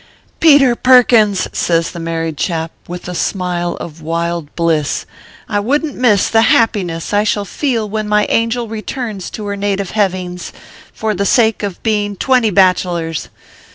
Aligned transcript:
"Peter 0.49 0.75
Perkins!" 0.75 1.47
says 1.53 1.91
the 1.91 1.99
married 1.99 2.35
chap, 2.35 2.71
with 2.87 3.07
a 3.07 3.13
smile 3.13 3.75
of 3.75 4.01
wild 4.01 4.55
bliss," 4.55 5.05
I 5.47 5.59
wouldn 5.59 5.91
t 5.93 5.99
miss 5.99 6.27
the 6.27 6.41
happiness 6.41 7.13
I 7.13 7.23
shall 7.23 7.45
feel 7.45 7.87
when 7.87 8.09
my 8.09 8.25
angel 8.25 8.67
returns 8.67 9.29
to 9.29 9.45
her 9.45 9.55
native 9.55 9.91
hev 9.91 10.15
ings, 10.15 10.53
for 10.91 11.13
the 11.13 11.27
sake 11.27 11.61
of 11.61 11.83
being 11.83 12.15
twenty 12.15 12.49
bachelors. 12.49 13.29